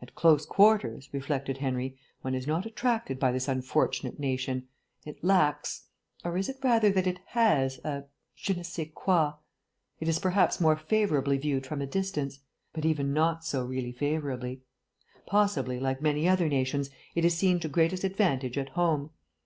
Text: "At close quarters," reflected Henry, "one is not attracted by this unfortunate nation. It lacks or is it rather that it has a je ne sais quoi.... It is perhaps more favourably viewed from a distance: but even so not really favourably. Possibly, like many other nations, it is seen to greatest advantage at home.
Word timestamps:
"At 0.00 0.14
close 0.14 0.46
quarters," 0.46 1.10
reflected 1.12 1.58
Henry, 1.58 1.98
"one 2.22 2.34
is 2.34 2.46
not 2.46 2.64
attracted 2.64 3.20
by 3.20 3.30
this 3.30 3.46
unfortunate 3.46 4.18
nation. 4.18 4.68
It 5.04 5.22
lacks 5.22 5.88
or 6.24 6.38
is 6.38 6.48
it 6.48 6.56
rather 6.64 6.88
that 6.88 7.06
it 7.06 7.20
has 7.34 7.76
a 7.84 8.06
je 8.34 8.54
ne 8.54 8.62
sais 8.62 8.88
quoi.... 8.94 9.32
It 10.00 10.08
is 10.08 10.18
perhaps 10.18 10.62
more 10.62 10.76
favourably 10.78 11.36
viewed 11.36 11.66
from 11.66 11.82
a 11.82 11.86
distance: 11.86 12.38
but 12.72 12.86
even 12.86 13.08
so 13.08 13.12
not 13.12 13.68
really 13.68 13.92
favourably. 13.92 14.62
Possibly, 15.26 15.78
like 15.78 16.00
many 16.00 16.26
other 16.26 16.48
nations, 16.48 16.88
it 17.14 17.26
is 17.26 17.36
seen 17.36 17.60
to 17.60 17.68
greatest 17.68 18.02
advantage 18.02 18.56
at 18.56 18.70
home. 18.70 19.10